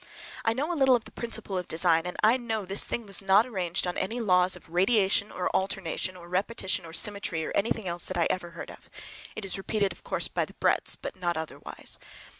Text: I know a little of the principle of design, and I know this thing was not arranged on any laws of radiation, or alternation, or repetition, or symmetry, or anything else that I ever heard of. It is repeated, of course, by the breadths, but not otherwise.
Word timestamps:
I 0.43 0.53
know 0.53 0.73
a 0.73 0.73
little 0.73 0.95
of 0.95 1.05
the 1.05 1.11
principle 1.11 1.59
of 1.59 1.67
design, 1.67 2.07
and 2.07 2.17
I 2.23 2.35
know 2.35 2.65
this 2.65 2.87
thing 2.87 3.05
was 3.05 3.21
not 3.21 3.45
arranged 3.45 3.85
on 3.85 3.99
any 3.99 4.19
laws 4.19 4.55
of 4.55 4.67
radiation, 4.67 5.31
or 5.31 5.47
alternation, 5.55 6.17
or 6.17 6.27
repetition, 6.27 6.87
or 6.87 6.91
symmetry, 6.91 7.45
or 7.45 7.51
anything 7.53 7.87
else 7.87 8.07
that 8.07 8.17
I 8.17 8.25
ever 8.31 8.49
heard 8.49 8.71
of. 8.71 8.89
It 9.35 9.45
is 9.45 9.59
repeated, 9.59 9.91
of 9.93 10.03
course, 10.03 10.27
by 10.27 10.45
the 10.45 10.55
breadths, 10.55 10.95
but 10.95 11.15
not 11.15 11.37
otherwise. 11.37 11.99